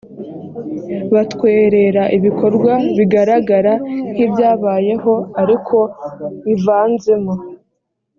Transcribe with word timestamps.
batwerera 1.13 2.03
ibikorwa 2.17 2.73
bigaragara 2.97 3.73
nk 4.11 4.17
ibyabayeho 4.25 5.13
ariko 5.41 5.77
bivanzemo 6.45 7.33